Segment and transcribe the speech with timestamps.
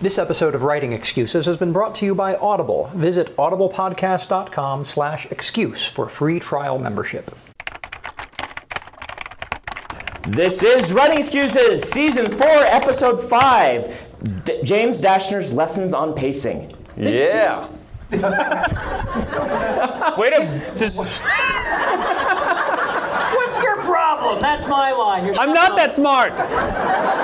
[0.00, 2.90] This episode of Writing Excuses has been brought to you by Audible.
[2.94, 7.30] Visit audiblepodcast.com slash excuse for free trial membership.
[10.28, 13.94] This is Writing Excuses, Season 4, Episode 5.
[14.44, 16.70] D- James Dashner's Lessons on Pacing.
[16.96, 17.68] Yeah.
[18.10, 18.22] Wait
[20.32, 20.96] a just,
[23.36, 24.40] What's your problem?
[24.40, 25.26] That's my line.
[25.26, 26.32] You're I'm not that smart.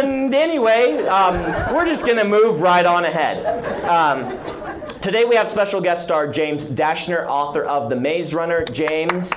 [0.00, 3.44] And anyway, um, we're just going to move right on ahead.
[3.84, 4.38] Um,
[5.00, 8.64] today we have special guest star James Dashner, author of The Maze Runner.
[8.64, 9.30] James,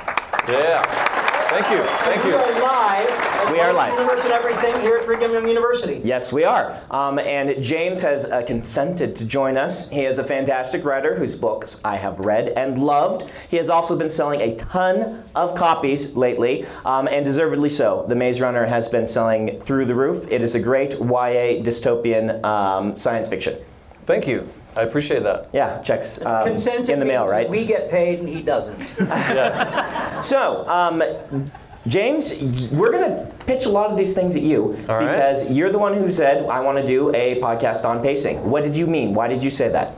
[0.47, 1.09] Yeah.
[1.53, 1.83] Thank you.
[1.83, 2.35] Thank We you.
[2.35, 3.51] are live.
[3.51, 3.99] We are Washington live.
[3.99, 6.01] University, everything here at Brigham Young University.
[6.03, 6.81] yes, we are.
[6.89, 9.87] Um, and James has uh, consented to join us.
[9.87, 13.29] He is a fantastic writer whose books I have read and loved.
[13.49, 18.03] He has also been selling a ton of copies lately, um, and deservedly so.
[18.07, 20.25] The Maze Runner has been selling through the roof.
[20.31, 23.59] It is a great YA dystopian um, science fiction.
[24.07, 24.49] Thank you.
[24.75, 25.49] I appreciate that.
[25.53, 27.49] Yeah, checks um, Consent in the mail, right?
[27.49, 28.79] We get paid and he doesn't.
[28.99, 30.27] Yes.
[30.27, 31.51] So, um,
[31.87, 32.33] James,
[32.71, 35.11] we're going to pitch a lot of these things at you All right.
[35.11, 38.49] because you're the one who said, I want to do a podcast on pacing.
[38.49, 39.13] What did you mean?
[39.13, 39.95] Why did you say that?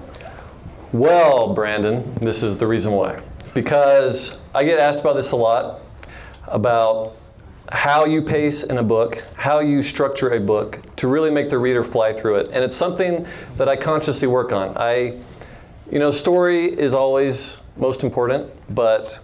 [0.92, 3.22] Well, Brandon, this is the reason why.
[3.54, 5.82] Because I get asked about this a lot
[6.48, 7.18] about
[7.72, 11.58] how you pace in a book, how you structure a book to really make the
[11.58, 12.50] reader fly through it.
[12.52, 13.26] And it's something
[13.58, 14.78] that I consciously work on.
[14.78, 15.20] I,
[15.92, 19.20] you know, story is always most important, but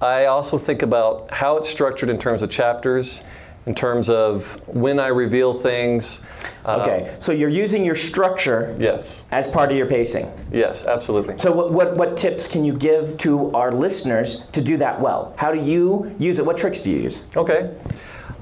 [0.00, 3.22] I also think about how it's structured in terms of chapters,
[3.66, 6.22] in terms of when I reveal things.
[6.64, 9.22] Uh, Okay, so you're using your structure Yes.
[9.30, 10.30] as part of your pacing.
[10.52, 11.36] Yes, absolutely.
[11.38, 15.34] So, what, what, what tips can you give to our listeners to do that well?
[15.36, 16.46] How do you use it?
[16.46, 17.22] What tricks do you use?
[17.36, 17.74] Okay.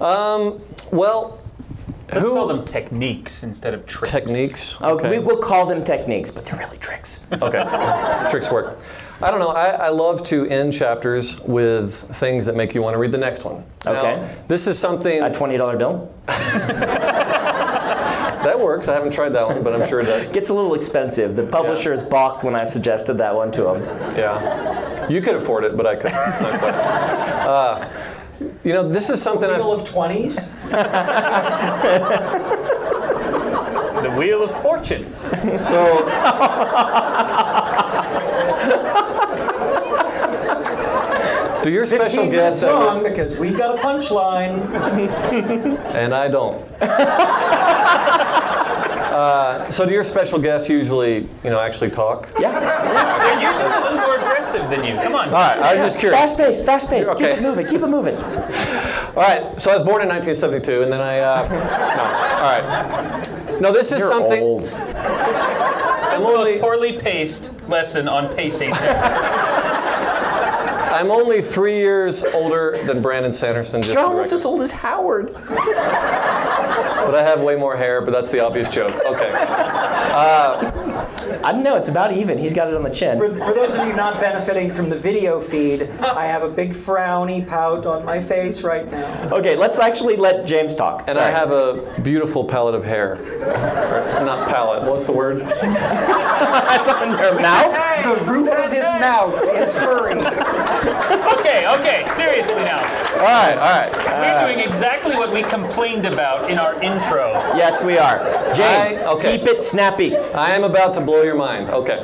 [0.00, 1.38] Um, well,
[2.14, 4.10] Let's who call them techniques instead of tricks.
[4.10, 4.80] techniques?
[4.80, 5.10] Okay.
[5.10, 7.20] we will call them techniques, but they're really tricks.
[7.42, 7.64] okay.
[8.30, 8.78] Tricks work.
[9.22, 9.50] I don't know.
[9.50, 13.18] I, I love to end chapters with things that make you want to read the
[13.18, 13.64] next one.
[13.84, 14.34] Now, Okay.
[14.48, 16.12] this is something A $20 bill?
[16.26, 16.34] that
[18.60, 18.88] works.
[18.88, 20.28] I haven't tried that one, but I'm sure it does.
[20.28, 21.36] Gets a little expensive.
[21.36, 23.82] The publishers balked when I suggested that one to them.
[24.16, 25.08] Yeah.
[25.08, 26.14] You could afford it, but I couldn't.
[27.44, 27.90] Uh,
[28.64, 29.80] you know, this is something Wheel I've.
[29.80, 30.48] of 20s.
[34.04, 35.10] The Wheel of Fortune.
[35.62, 36.04] So.
[41.64, 44.70] Do your special 15 guests minutes long because we got a punchline.
[45.94, 46.60] and I don't.
[49.14, 52.28] Uh, so do your special guests usually, you know, actually talk?
[52.36, 52.58] Yeah.
[52.58, 54.96] They're usually a little more aggressive than you.
[54.96, 55.28] Come on.
[55.28, 56.20] All right, I was just curious.
[56.20, 56.64] Fast pace.
[56.64, 57.06] fast pace.
[57.06, 57.30] Okay.
[57.30, 58.16] Keep it moving, keep it moving.
[59.14, 61.20] All right, so I was born in 1972, and then I.
[61.20, 61.54] Uh, no,
[62.34, 63.60] all right.
[63.60, 64.42] No, this is You're something.
[64.42, 64.64] old.
[64.64, 68.70] That's the most poorly paced lesson on pacing.
[70.94, 73.82] I'm only three years older than Brandon Sanderson.
[73.82, 75.32] Just You're almost as old as Howard.
[75.34, 78.94] But I have way more hair, but that's the obvious joke.
[79.04, 79.32] Okay.
[79.32, 80.70] Uh,
[81.42, 82.38] I don't know, it's about even.
[82.38, 83.18] He's got it on the chin.
[83.18, 86.72] For, for those of you not benefiting from the video feed, I have a big
[86.72, 89.30] frowny pout on my face right now.
[89.34, 91.04] Okay, let's actually let James talk.
[91.08, 91.26] And Sorry.
[91.26, 93.14] I have a beautiful palette of hair.
[93.14, 95.40] Or, not palette, what's the word?
[95.44, 98.24] That's on your mouth?
[98.24, 100.14] The roof of his mouth is furry.
[101.38, 102.80] okay, okay, seriously now.
[103.14, 103.96] All right, all right.
[103.96, 107.32] We're doing uh, exactly what we complained about in our intro.
[107.56, 108.18] Yes, we are.
[108.54, 109.38] James, I- okay.
[109.38, 110.16] keep it snappy.
[110.16, 111.70] I am about to blow your mind.
[111.70, 111.96] Okay.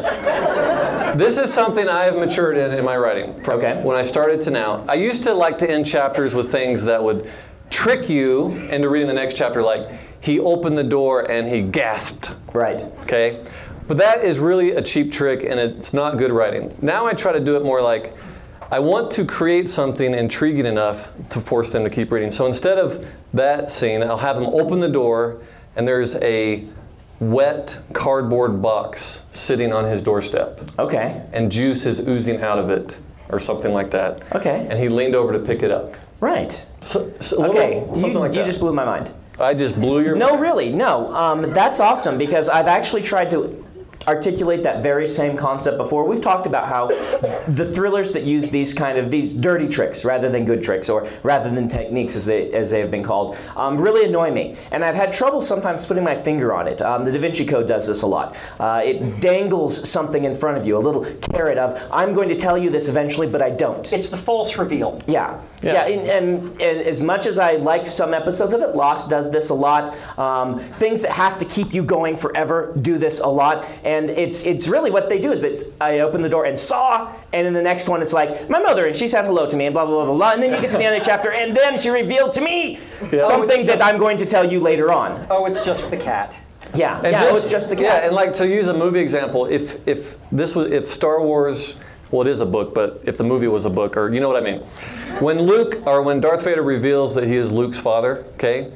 [1.16, 3.82] This is something I have matured in in my writing from Okay.
[3.82, 4.84] when I started to now.
[4.88, 7.28] I used to like to end chapters with things that would
[7.68, 9.80] trick you into reading the next chapter, like,
[10.20, 12.30] he opened the door and he gasped.
[12.52, 12.80] Right.
[13.02, 13.44] Okay?
[13.88, 16.76] But that is really a cheap trick and it's not good writing.
[16.80, 18.14] Now I try to do it more like
[18.72, 22.30] I want to create something intriguing enough to force them to keep reading.
[22.30, 25.40] So instead of that scene, I'll have them open the door
[25.74, 26.66] and there's a
[27.18, 31.20] wet cardboard box sitting on his doorstep Okay.
[31.32, 32.96] and juice is oozing out of it
[33.28, 34.22] or something like that.
[34.36, 34.66] Okay.
[34.70, 35.94] And he leaned over to pick it up.
[36.20, 36.64] Right.
[36.80, 37.82] So, so a little- Okay.
[37.92, 38.46] something You, like you that.
[38.46, 39.10] just blew my mind.
[39.38, 41.12] I just blew your No, really, no.
[41.14, 43.64] Um, that's awesome because I've actually tried to
[44.08, 46.04] articulate that very same concept before.
[46.04, 46.88] We've talked about how
[47.48, 51.08] the thrillers that use these kind of these dirty tricks rather than good tricks or
[51.22, 54.84] rather than techniques as they as they have been called um, really annoy me, and
[54.84, 56.80] I've had trouble sometimes putting my finger on it.
[56.80, 58.36] Um, the Da Vinci Code does this a lot.
[58.58, 62.36] Uh, it dangles something in front of you, a little carrot of I'm going to
[62.36, 63.90] tell you this eventually, but I don't.
[63.92, 65.00] It's the false reveal.
[65.06, 65.72] Yeah, Yeah.
[65.72, 69.30] yeah, and, and, and as much as I liked some episodes of it, Lost does
[69.30, 69.94] this a lot.
[70.18, 74.44] Um, things that have to keep you going forever do this a lot, and it's
[74.44, 77.54] it's really what they do is it's I open the door and saw, and in
[77.54, 79.86] the next one it's like my mother and she said hello to me and blah
[79.86, 81.56] blah blah blah, blah and then you get to the end of the chapter and
[81.56, 85.26] then she revealed to me oh, something that I'm going to tell you later on.
[85.30, 86.38] Oh, it's just the cat.
[86.74, 87.84] Yeah, And yeah, it's just the cat.
[87.84, 91.76] Yeah, and like to use a movie example, if if this was if Star Wars,
[92.10, 94.28] well, it is a book, but if the movie was a book, or you know
[94.28, 94.60] what I mean,
[95.20, 98.72] when Luke or when Darth Vader reveals that he is Luke's father, okay,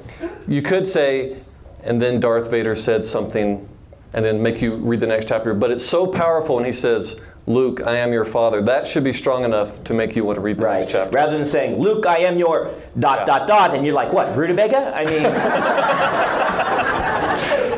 [0.49, 1.37] you could say,
[1.83, 3.69] and then Darth Vader said something,
[4.15, 5.53] and then make you read the next chapter.
[5.53, 7.17] But it's so powerful when he says.
[7.47, 8.63] Luke, I am your father.
[8.63, 10.81] That should be strong enough to make you want to read the Right.
[10.81, 11.15] next chapter.
[11.15, 14.95] Rather than saying, Luke, I am your dot dot dot, and you're like, what, rutabaga?
[14.97, 15.27] I mean,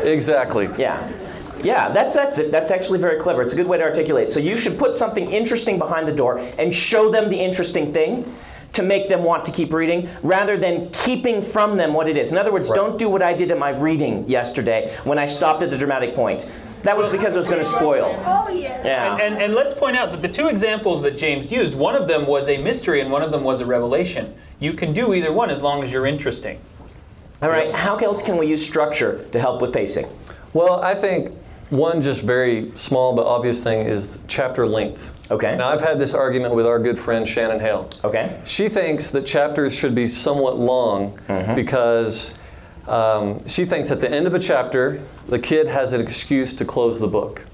[0.12, 0.68] Exactly.
[0.78, 1.10] Yeah.
[1.64, 2.52] Yeah, that's that's it.
[2.52, 3.42] That's actually very clever.
[3.42, 4.30] It's a good way to articulate.
[4.30, 8.32] So you should put something interesting behind the door and show them the interesting thing
[8.76, 12.30] to make them want to keep reading rather than keeping from them what it is.
[12.30, 15.62] In other words, don't do what I did at my reading yesterday when I stopped
[15.62, 16.46] at the dramatic point.
[16.82, 18.22] That was because it was going to spoil.
[18.26, 18.84] Oh, yeah.
[18.84, 19.12] Yeah.
[19.14, 22.06] And, and, and let's point out that the two examples that James used, one of
[22.06, 24.34] them was a mystery and one of them was a revelation.
[24.60, 26.60] You can do either one as long as you're interesting.
[27.40, 30.06] All right, how else can we use structure to help with pacing?
[30.52, 31.32] Well, I think
[31.70, 35.12] one just very small but obvious thing is chapter length.
[35.30, 35.56] Okay.
[35.56, 37.88] Now, I've had this argument with our good friend Shannon Hale.
[38.04, 38.40] Okay.
[38.44, 41.18] She thinks that chapters should be somewhat long
[41.54, 42.34] because
[42.86, 46.64] um, she thinks at the end of a chapter, the kid has an excuse to
[46.64, 47.44] close the book.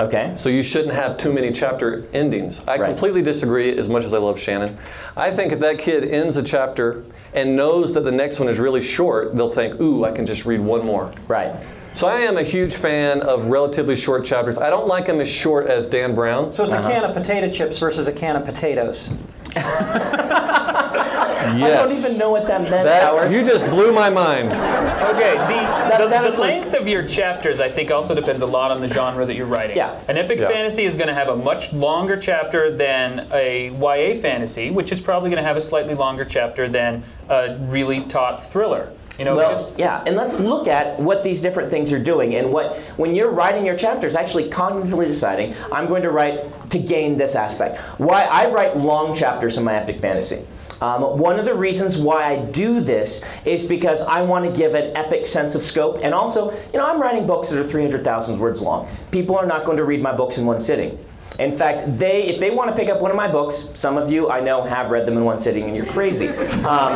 [0.00, 0.32] Okay.
[0.36, 2.60] So you shouldn't have too many chapter endings.
[2.66, 2.86] I Right.
[2.88, 4.76] completely disagree as much as I love Shannon.
[5.16, 8.58] I think if that kid ends a chapter and knows that the next one is
[8.58, 11.12] really short, they'll think, ooh, I can just read one more.
[11.28, 11.54] Right.
[11.94, 14.58] So I am a huge fan of relatively short chapters.
[14.58, 16.50] I don't like them as short as Dan Brown.
[16.50, 16.90] So it's a uh-huh.
[16.90, 19.08] can of potato chips versus a can of potatoes.
[19.56, 21.52] I
[21.86, 23.32] don't even know what that meant, That, Howard.
[23.32, 24.48] you just blew my mind.
[24.48, 28.46] Okay, the, the, that the was- length of your chapters, I think, also depends a
[28.46, 29.76] lot on the genre that you're writing.
[29.76, 30.02] Yeah.
[30.08, 30.48] An epic Yeah.
[30.48, 35.00] fantasy is going to have a much longer chapter than a YA fantasy, which is
[35.00, 38.90] probably going to have a slightly longer chapter than a really taut thriller.
[39.18, 42.34] You know, Well, because- yeah, and let's look at what these different things are doing
[42.34, 46.78] and what, when you're writing your chapters, actually cognitively deciding, I'm going to write to
[46.78, 47.80] gain this aspect.
[47.98, 50.44] Why I write long chapters in my epic fantasy.
[50.80, 54.74] Um, one of the reasons why I do this is because I want to give
[54.74, 58.38] an epic sense of scope, and also, you know, I'm writing books that are 300,000
[58.38, 58.88] words long.
[59.12, 60.98] People are not going to read my books in one sitting.
[61.38, 64.10] In fact, they if they want to pick up one of my books, some of
[64.10, 66.28] you I know have read them in one sitting, and you're crazy.
[66.28, 66.92] Um,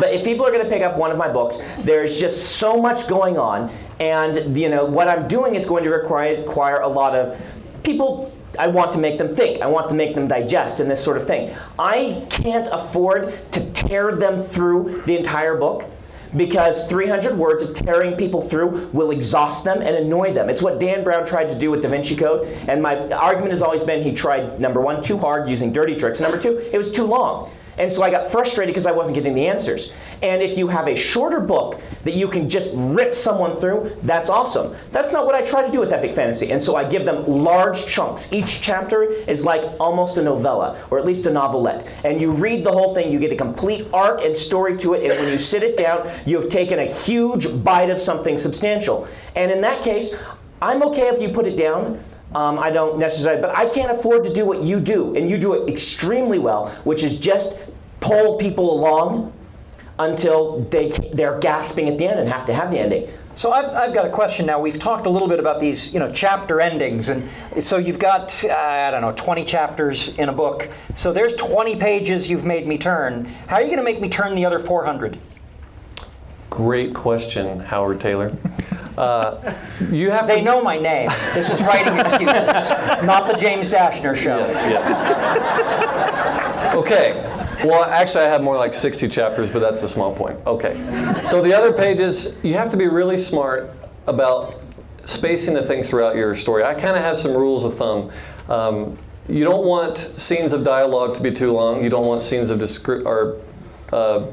[0.00, 2.80] but if people are going to pick up one of my books, there's just so
[2.80, 6.88] much going on, and you know what I'm doing is going to require, require a
[6.88, 7.40] lot of
[7.82, 8.32] people.
[8.58, 9.60] I want to make them think.
[9.60, 11.54] I want to make them digest, and this sort of thing.
[11.78, 15.84] I can't afford to tear them through the entire book
[16.36, 20.48] because 300 words of tearing people through will exhaust them and annoy them.
[20.48, 23.62] It's what Dan Brown tried to do with Da Vinci Code, and my argument has
[23.62, 26.92] always been he tried number one too hard using dirty tricks, number two it was
[26.92, 27.50] too long.
[27.78, 29.92] And so I got frustrated because I wasn't getting the answers.
[30.22, 34.28] And if you have a shorter book that you can just rip someone through, that's
[34.28, 34.74] awesome.
[34.92, 36.52] That's not what I try to do with Epic Fantasy.
[36.52, 38.32] And so I give them large chunks.
[38.32, 41.86] Each chapter is like almost a novella, or at least a novelette.
[42.04, 45.10] And you read the whole thing, you get a complete arc and story to it,
[45.10, 49.06] and when you sit it down, you have taken a huge bite of something substantial.
[49.34, 50.14] And in that case,
[50.62, 52.02] I'm okay if you put it down.
[52.36, 55.38] Um, I don't necessarily, but I can't afford to do what you do, and you
[55.38, 57.54] do it extremely well, which is just
[58.00, 59.32] pull people along
[59.98, 63.08] until they they're gasping at the end and have to have the ending.
[63.36, 64.60] So I've, I've got a question now.
[64.60, 67.26] We've talked a little bit about these, you know, chapter endings, and
[67.58, 70.68] so you've got uh, I don't know 20 chapters in a book.
[70.94, 73.24] So there's 20 pages you've made me turn.
[73.46, 75.18] How are you going to make me turn the other 400?
[76.50, 78.34] great question, Howard Tayler.
[78.96, 79.52] Uh,
[79.90, 81.08] you have They to, know my name.
[81.34, 82.70] This is writing excuses,
[83.04, 84.38] not the James Dashner show.
[84.38, 86.74] Yes, yes.
[86.74, 87.22] okay.
[87.64, 90.38] Well, actually, I have more like 60 chapters, but that's a small point.
[90.46, 90.74] Okay.
[91.24, 93.70] So the other pages, you have to be really smart
[94.06, 94.62] about
[95.04, 96.64] spacing the things throughout your story.
[96.64, 98.10] I kind of have some rules of thumb.
[98.48, 98.98] Um,
[99.28, 101.82] you don't want scenes of dialogue to be too long.
[101.82, 103.40] You don't want scenes of descri- or
[103.92, 104.26] uh,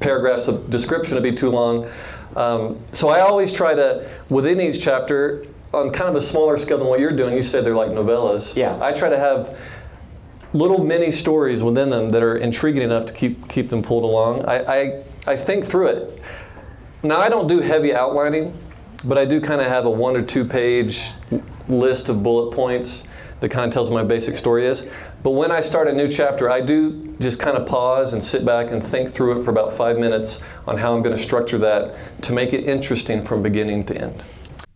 [0.00, 1.90] paragraphs of description to be too long.
[2.36, 6.78] Um, so I always try to, within each chapter, on kind of a smaller scale
[6.78, 8.56] than what you're doing, you said they're like novellas.
[8.56, 8.78] Yeah.
[8.82, 9.58] I try to have
[10.52, 14.44] little mini stories within them that are intriguing enough to keep keep them pulled along.
[14.46, 16.22] I, I, I think through it.
[17.02, 18.58] Now I don't do heavy outlining,
[19.04, 21.12] but I do kind of have a one or two page
[21.68, 23.04] list of bullet points
[23.38, 24.84] that kind of tells what my basic story is.
[25.22, 28.42] But when I start a new chapter, I do just kind of pause and sit
[28.46, 31.58] back and think through it for about five minutes on how I'm going to structure
[31.58, 34.24] that to make it interesting from beginning to end.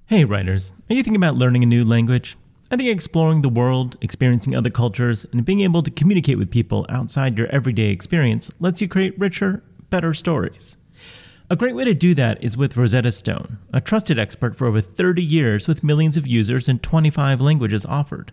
[0.04, 2.36] Hey, writers, are you thinking about learning a new language?
[2.70, 6.84] I think exploring the world, experiencing other cultures, and being able to communicate with people
[6.90, 10.76] outside your everyday experience lets you create richer, better stories.
[11.48, 14.82] A great way to do that is with Rosetta Stone, a trusted expert for over
[14.82, 18.32] 30 years with millions of users and 25 languages offered.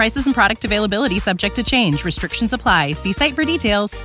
[0.00, 2.06] Prices and product availability subject to change.
[2.06, 2.92] Restrictions apply.
[2.92, 4.02] See site for details.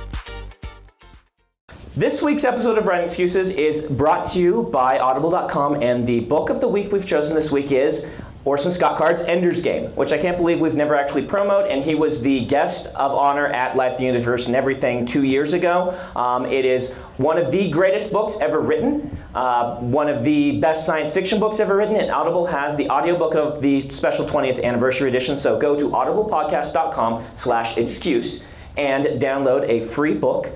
[1.96, 6.50] This week's episode of Writing Excuses is brought to you by Audible.com, and the book
[6.50, 8.04] of the week we've chosen this week is
[8.46, 11.96] Orson Scott Card's Ender's Game, which I can't believe we've never actually promoted, and he
[11.96, 15.98] was the guest of honor at Life, the Universe, and Everything two years ago.
[16.14, 20.86] Um, it is one of the greatest books ever written, uh, one of the best
[20.86, 25.08] science fiction books ever written, and Audible has the audiobook of the special 20th anniversary
[25.08, 28.44] edition, so go to audiblepodcast.com slash excuse
[28.76, 30.48] and download a free book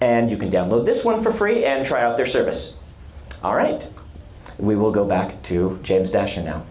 [0.00, 2.74] and you can download this one for free and try out their service.
[3.42, 3.84] All right,
[4.58, 6.64] we will go back to James Dashner now.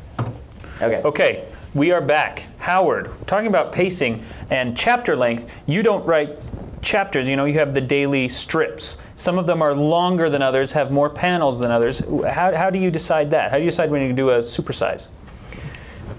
[0.81, 1.01] Okay.
[1.05, 2.47] Okay, we are back.
[2.57, 5.49] Howard, we're talking about pacing and chapter length.
[5.67, 6.37] You don't write
[6.81, 8.97] chapters, you know, you have the daily strips.
[9.15, 11.99] Some of them are longer than others, have more panels than others.
[11.99, 13.51] How, how do you decide that?
[13.51, 15.07] How do you decide when you do a supersize?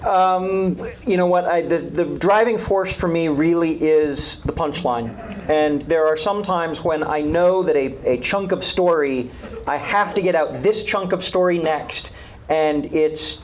[0.04, 1.44] Um, you know what?
[1.44, 5.48] I, the, the driving force for me really is the punchline.
[5.50, 9.30] And there are some times when I know that a, a chunk of story,
[9.66, 12.10] I have to get out this chunk of story next,
[12.48, 13.38] and it's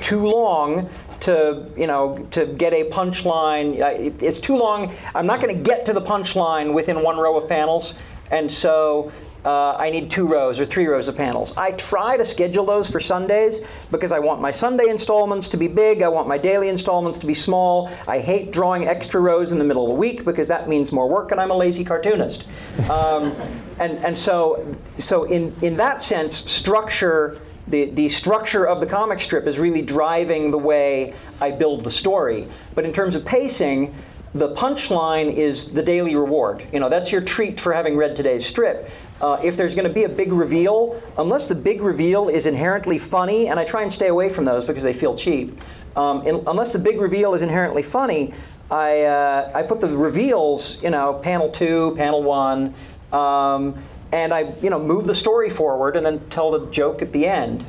[0.00, 0.88] too long
[1.20, 4.22] to you know to get a punchline.
[4.22, 4.94] It's too long.
[5.14, 7.94] I'm not going to get to the punchline within one row of panels,
[8.30, 9.12] and so
[9.44, 11.56] uh, I need two rows or three rows of panels.
[11.56, 15.66] I try to schedule those for Sundays because I want my Sunday installments to be
[15.66, 16.02] big.
[16.02, 17.90] I want my daily installments to be small.
[18.06, 21.08] I hate drawing extra rows in the middle of the week because that means more
[21.08, 22.44] work, and I'm a lazy cartoonist.
[22.90, 23.36] Um,
[23.78, 24.66] and and so
[24.96, 27.40] so in in that sense, structure.
[27.70, 31.90] The, the structure of the comic strip is really driving the way I build the
[31.90, 32.48] story.
[32.74, 33.94] But in terms of pacing,
[34.34, 36.64] the punchline is the daily reward.
[36.72, 38.88] You know, that's your treat for having read today's strip.
[39.20, 42.98] Uh, if there's going to be a big reveal, unless the big reveal is inherently
[42.98, 45.60] funny, and I try and stay away from those because they feel cheap.
[45.96, 48.32] Um, in, unless the big reveal is inherently funny,
[48.70, 52.74] I uh, I put the reveals, you know, panel two, panel one,
[53.12, 57.12] um, and I you know move the story forward and then tell the joke at
[57.12, 57.64] the end.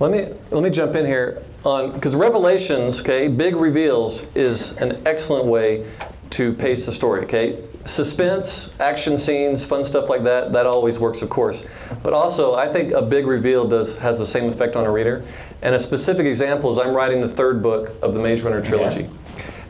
[0.00, 1.42] Let me let me jump in here.
[1.64, 5.86] on because revelations, okay, big reveals is an excellent way
[6.30, 7.24] to pace the story.
[7.24, 10.52] Okay, suspense, action scenes, fun stuff like that.
[10.52, 11.64] That always works, of course.
[12.02, 15.24] But also, I think a big reveal does has the same effect on a reader.
[15.62, 19.08] And a specific example is I'm writing the third book of the Maze Runner trilogy,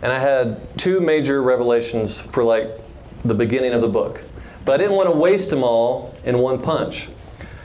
[0.02, 2.70] and I had two major revelations for like
[3.24, 4.22] the beginning of the book.
[4.64, 7.08] But I didn't want to waste them all in one punch.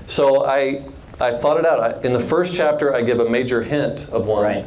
[0.07, 0.85] So I,
[1.19, 1.79] I thought it out.
[1.79, 4.43] I, in the first chapter, I give a major hint of one.
[4.43, 4.65] Right.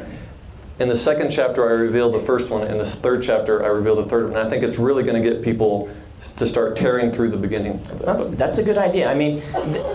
[0.79, 2.65] In the second chapter, I reveal the first one.
[2.65, 4.37] In the third chapter, I reveal the third one.
[4.37, 5.89] And I think it's really going to get people
[6.37, 9.09] to start tearing through the beginning of the That's, that's a good idea.
[9.09, 9.41] I mean,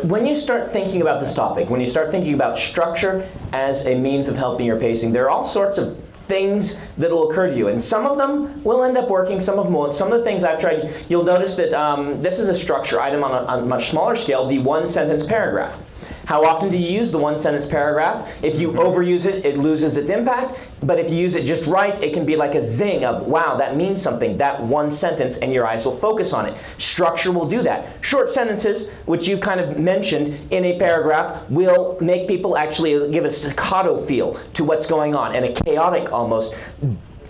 [0.08, 3.94] when you start thinking about this topic, when you start thinking about structure as a
[3.94, 7.56] means of helping your pacing, there are all sorts of things that will occur to
[7.56, 7.68] you.
[7.68, 9.94] And some of them will end up working, some of them won't.
[9.94, 13.22] Some of the things I've tried, you'll notice that um, this is a structure item
[13.24, 15.78] on a, on a much smaller scale, the one sentence paragraph.
[16.26, 18.28] How often do you use the one sentence paragraph?
[18.42, 20.58] If you overuse it, it loses its impact.
[20.82, 23.56] But if you use it just right, it can be like a zing of, wow,
[23.56, 26.58] that means something, that one sentence, and your eyes will focus on it.
[26.78, 28.04] Structure will do that.
[28.04, 33.24] Short sentences, which you've kind of mentioned in a paragraph, will make people actually give
[33.24, 36.54] a staccato feel to what's going on and a chaotic almost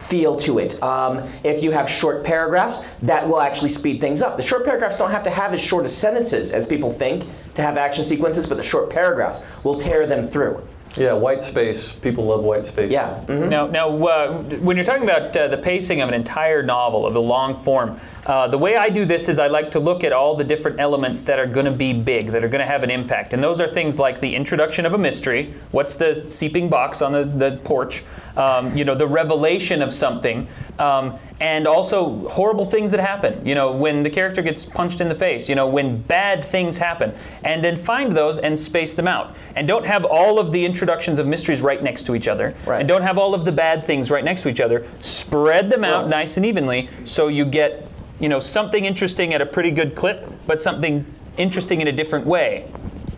[0.08, 0.82] feel to it.
[0.82, 4.38] Um, if you have short paragraphs, that will actually speed things up.
[4.38, 7.24] The short paragraphs don't have to have as short as sentences as people think
[7.56, 10.62] to have action sequences, but the short paragraphs will tear them through.
[10.96, 11.92] Yeah, white space.
[11.92, 12.90] People love white space.
[12.90, 13.22] Yeah.
[13.26, 13.48] mhm.
[13.48, 17.12] Now, now uh, when you're talking about uh, the pacing of an entire novel, of
[17.12, 20.12] the long form, uh, the way I do this is I like to look at
[20.12, 22.82] all the different elements that are going to be big, that are going to have
[22.82, 23.32] an impact.
[23.32, 25.54] And those are things like the introduction of a mystery.
[25.70, 28.02] What's the seeping box on the, the porch?
[28.36, 30.48] Um, you know, the revelation of something.
[30.78, 33.46] Um, and also horrible things that happen.
[33.46, 35.48] You know, when the character gets punched in the face.
[35.48, 37.14] You know, when bad things happen,
[37.44, 39.36] and then find those and space them out.
[39.54, 42.54] And don't have all of the introductions of mysteries right next to each other.
[42.66, 42.80] Right.
[42.80, 44.86] And don't have all of the bad things right next to each other.
[45.00, 47.85] Spread them out nice and evenly so you get,
[48.20, 51.04] you know, something interesting at a pretty good clip, but something
[51.36, 52.70] interesting in a different way.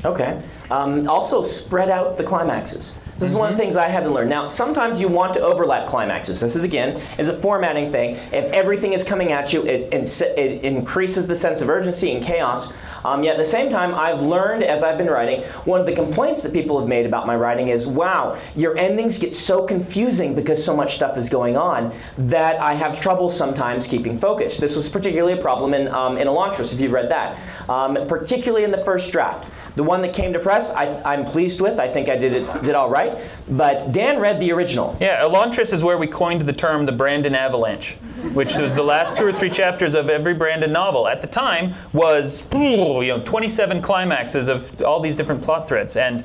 [0.05, 0.43] Okay.
[0.71, 2.93] Um, also, spread out the climaxes.
[3.19, 4.29] This is one of the things I had to learn.
[4.29, 6.39] Now, sometimes you want to overlap climaxes.
[6.39, 8.15] This is again is a formatting thing.
[8.33, 12.25] If everything is coming at you, it, it, it increases the sense of urgency and
[12.25, 12.73] chaos.
[13.05, 15.95] Um, yet at the same time, I've learned as I've been writing, one of the
[15.95, 20.35] complaints that people have made about my writing is, "Wow, your endings get so confusing
[20.35, 24.77] because so much stuff is going on that I have trouble sometimes keeping focus." This
[24.77, 27.37] was particularly a problem in um, in Elantris, if you've read that,
[27.69, 29.45] um, particularly in the first draft.
[29.77, 31.79] The one that came to press, I, I'm pleased with.
[31.79, 33.19] I think I did it did all right.
[33.49, 34.97] But Dan read the original.
[35.01, 37.97] Yeah, Elantris is where we coined the term the Brandon Avalanche,
[38.33, 41.07] which was the last two or three chapters of every Brandon novel.
[41.09, 46.25] At the time, was you know 27 climaxes of all these different plot threads, and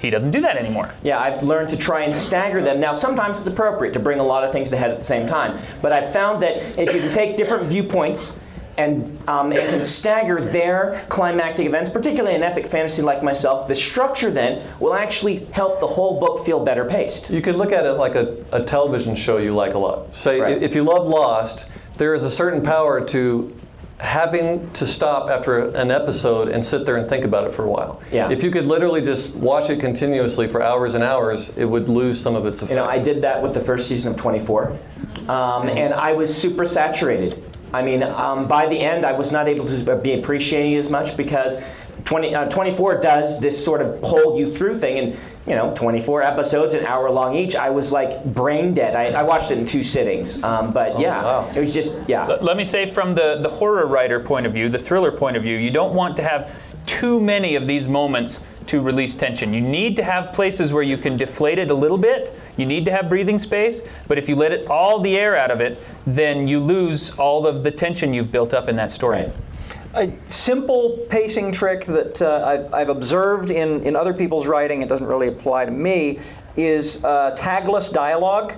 [0.00, 0.94] he doesn't do that anymore.
[1.02, 2.80] Yeah, I've learned to try and stagger them.
[2.80, 5.26] Now, sometimes it's appropriate to bring a lot of things to head at the same
[5.26, 8.36] time, but I've found that if you can take different viewpoints
[8.78, 13.74] and, um, and can stagger their climactic events, particularly in epic fantasy like myself, the
[13.74, 17.30] structure then will actually help the whole book feel better paced.
[17.30, 20.14] You could look at it like a, a television show you like a lot.
[20.14, 20.62] Say, Right.
[20.62, 23.54] if you love Lost, there is a certain power to
[23.98, 27.70] having to stop after an episode and sit there and think about it for a
[27.70, 28.02] while.
[28.12, 28.30] Yeah.
[28.30, 32.20] If you could literally just watch it continuously for hours and hours, it would lose
[32.20, 32.70] some of its effect.
[32.72, 34.76] You know, I did that with the first season of 24,
[35.28, 37.42] um, and I was super saturated.
[37.72, 40.90] I mean, um, by the end, I was not able to be appreciating it as
[40.90, 41.60] much because
[42.04, 46.22] 20, uh, 24 does this sort of pull you through thing, and you know, 24
[46.22, 47.56] episodes, an hour long each.
[47.56, 48.94] I was like brain dead.
[48.94, 51.52] I, I watched it in two sittings, um, but yeah, wow.
[51.54, 52.26] it was just yeah.
[52.26, 55.36] Let- Let me say from the, the horror writer point of view, the thriller point
[55.36, 56.52] of view, you don't want to have
[56.86, 59.52] too many of these moments to release tension.
[59.52, 62.38] You need to have places where you can deflate it a little bit.
[62.56, 65.50] You need to have breathing space, but if you let it all the air out
[65.50, 69.30] of it, then you lose all of the tension you've built up in that story.
[69.94, 74.88] A simple pacing trick that uh, I've, I've observed in, in other people's writing, it
[74.88, 76.20] doesn't really apply to me,
[76.56, 78.54] is uh, tagless dialogue.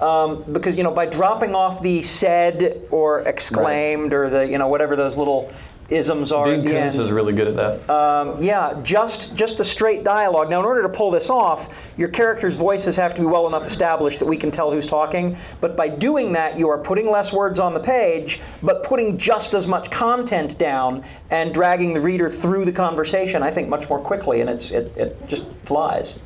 [0.00, 4.66] Um, because you know, by dropping off the said or exclaimed or the you know
[4.66, 5.52] whatever those little
[5.92, 6.44] isms are.
[6.44, 7.90] Dean at Koontz is really good at that.
[7.90, 10.50] um, yeah, just just the straight dialogue.
[10.50, 13.66] Now, in order to pull this off, your characters' voices have to be well enough
[13.66, 15.36] established that we can tell who's talking.
[15.60, 19.54] But by doing that, you are putting less words on the page, but putting just
[19.54, 23.42] as much content down and dragging the reader through the conversation.
[23.42, 26.18] I think much more quickly, and it's it, it just flies.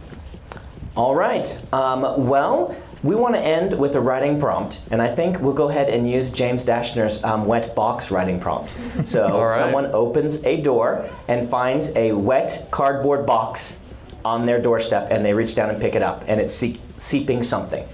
[0.97, 1.59] All right.
[1.75, 5.69] Um, well, we want to end with a writing prompt, and I think we'll go
[5.69, 8.71] ahead and use James Dashner's um, wet box writing prompt.
[9.07, 9.59] So All right.
[9.59, 13.77] someone opens a door and finds a wet cardboard box
[14.25, 17.43] on their doorstep and they reach down and pick it up and it's see- seeping
[17.45, 17.87] something.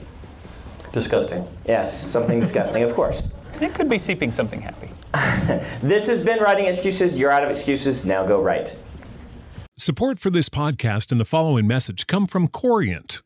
[0.92, 1.46] Disgusting.
[1.66, 3.22] Yes, something disgusting, of course.
[3.60, 4.90] It could be seeping something happy.
[5.82, 7.18] This has been Writing Excuses.
[7.18, 8.04] You're out of excuses.
[8.06, 8.76] Now go write.
[9.78, 13.20] Support for this podcast and the following message come from Corient.